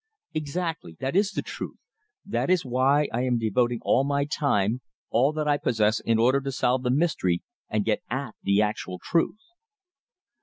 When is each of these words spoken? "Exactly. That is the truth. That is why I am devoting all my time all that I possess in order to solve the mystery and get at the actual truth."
"Exactly. 0.33 0.97
That 0.99 1.15
is 1.15 1.29
the 1.31 1.43
truth. 1.43 1.77
That 2.25 2.49
is 2.49 2.65
why 2.65 3.07
I 3.13 3.21
am 3.21 3.37
devoting 3.37 3.77
all 3.83 4.03
my 4.03 4.25
time 4.25 4.81
all 5.11 5.31
that 5.33 5.47
I 5.47 5.57
possess 5.57 5.99
in 5.99 6.17
order 6.17 6.41
to 6.41 6.51
solve 6.51 6.81
the 6.81 6.89
mystery 6.89 7.43
and 7.69 7.85
get 7.85 8.01
at 8.09 8.33
the 8.41 8.63
actual 8.63 8.97
truth." 8.97 9.37